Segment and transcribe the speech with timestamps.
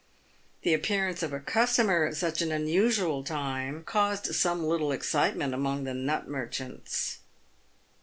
[0.63, 5.83] The appearance of a customer at such an unusual time caused some little excitement among
[5.83, 7.19] the nut merchants.